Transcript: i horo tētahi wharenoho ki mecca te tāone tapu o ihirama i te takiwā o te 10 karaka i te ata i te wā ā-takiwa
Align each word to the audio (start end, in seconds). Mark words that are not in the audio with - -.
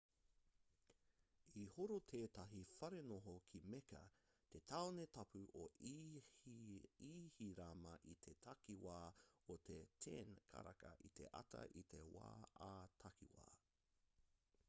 i 1.63 1.65
horo 1.73 1.97
tētahi 2.11 2.61
wharenoho 2.69 3.33
ki 3.51 3.61
mecca 3.73 3.99
te 4.55 4.61
tāone 4.71 5.05
tapu 5.19 5.43
o 5.65 5.67
ihirama 7.11 7.93
i 8.15 8.17
te 8.27 8.35
takiwā 8.47 8.97
o 9.57 9.61
te 9.71 9.79
10 10.09 10.43
karaka 10.55 10.93
i 11.11 11.15
te 11.21 11.31
ata 11.43 11.65
i 11.85 11.87
te 11.95 12.03
wā 12.17 12.35
ā-takiwa 12.73 13.47